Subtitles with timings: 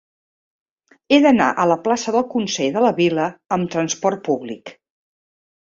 [1.15, 4.77] He d'anar a la plaça del Consell de la Vila amb trasport públic.